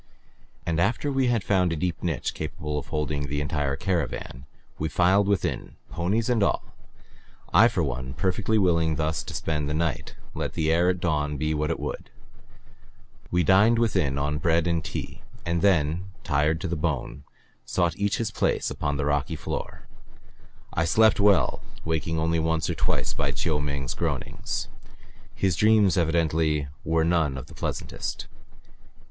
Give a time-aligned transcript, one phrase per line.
[0.65, 4.47] And after we had found a deep niche capable of holding the entire caravan
[4.79, 6.63] we filed within, ponies and all,
[7.53, 11.37] I for one perfectly willing thus to spend the night, let the air at dawn
[11.37, 12.09] be what it would.
[13.29, 17.23] We dined within on bread and tea, and then, tired to the bone,
[17.63, 19.83] sought each his place upon the rocky floor.
[20.73, 24.67] I slept well, waking only once or twice by Chiu Ming's groanings;
[25.35, 28.25] his dreams evidently were none of the pleasantest.